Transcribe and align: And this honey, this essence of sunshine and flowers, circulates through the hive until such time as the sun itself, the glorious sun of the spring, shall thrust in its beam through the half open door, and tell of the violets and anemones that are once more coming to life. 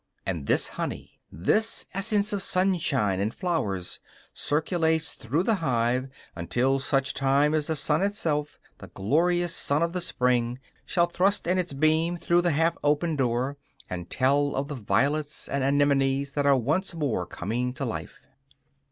And 0.25 0.47
this 0.47 0.67
honey, 0.69 1.19
this 1.31 1.85
essence 1.93 2.33
of 2.33 2.41
sunshine 2.41 3.19
and 3.19 3.31
flowers, 3.31 3.99
circulates 4.33 5.13
through 5.13 5.43
the 5.43 5.53
hive 5.61 6.09
until 6.35 6.79
such 6.79 7.13
time 7.13 7.53
as 7.53 7.67
the 7.67 7.75
sun 7.75 8.01
itself, 8.01 8.57
the 8.79 8.87
glorious 8.87 9.53
sun 9.53 9.83
of 9.83 9.93
the 9.93 10.01
spring, 10.01 10.57
shall 10.87 11.05
thrust 11.05 11.45
in 11.45 11.59
its 11.59 11.73
beam 11.73 12.17
through 12.17 12.41
the 12.41 12.49
half 12.53 12.75
open 12.83 13.15
door, 13.15 13.57
and 13.91 14.09
tell 14.09 14.55
of 14.55 14.69
the 14.69 14.73
violets 14.73 15.47
and 15.47 15.63
anemones 15.63 16.31
that 16.31 16.47
are 16.47 16.57
once 16.57 16.95
more 16.95 17.27
coming 17.27 17.71
to 17.75 17.85
life. 17.85 18.23